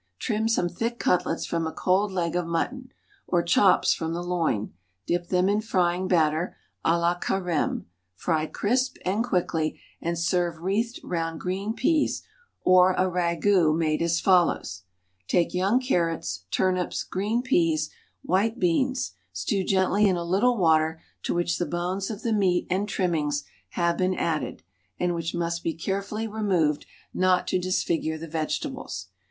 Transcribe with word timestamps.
Trim 0.17 0.47
some 0.49 0.67
thick 0.67 0.97
cutlets 0.97 1.45
from 1.45 1.67
a 1.67 1.71
cold 1.71 2.11
leg 2.11 2.35
of 2.35 2.47
mutton, 2.47 2.91
or 3.27 3.43
chops 3.43 3.93
from 3.93 4.13
the 4.15 4.23
loin, 4.23 4.73
dip 5.05 5.27
them 5.27 5.47
in 5.47 5.61
frying 5.61 6.07
batter, 6.07 6.57
à 6.83 6.99
la 6.99 7.19
Carême, 7.19 7.85
fry 8.15 8.47
crisp 8.47 8.97
and 9.05 9.23
quickly, 9.23 9.79
and 10.01 10.17
serve 10.17 10.57
wreathed 10.57 10.99
round 11.03 11.39
green 11.39 11.75
peas, 11.75 12.23
or 12.63 12.93
a 12.93 13.03
ragout 13.03 13.77
made 13.77 14.01
as 14.01 14.19
follows: 14.19 14.81
Take 15.27 15.53
young 15.53 15.79
carrots, 15.79 16.45
turnips, 16.49 17.03
green 17.03 17.43
peas, 17.43 17.91
white 18.23 18.57
beans; 18.57 19.11
stew 19.31 19.63
gently 19.63 20.07
in 20.07 20.15
a 20.17 20.23
little 20.23 20.57
water 20.57 20.99
to 21.21 21.35
which 21.35 21.59
the 21.59 21.65
bones 21.67 22.09
of 22.09 22.23
the 22.23 22.33
meat 22.33 22.65
and 22.71 22.89
trimmings 22.89 23.43
have 23.77 23.97
been 23.99 24.15
added 24.15 24.63
(and 24.99 25.13
which 25.13 25.35
must 25.35 25.61
be 25.61 25.75
carefully 25.75 26.27
removed 26.27 26.87
not 27.13 27.47
to 27.49 27.59
disfigure 27.59 28.17
the 28.17 28.27
vegetables). 28.27 29.09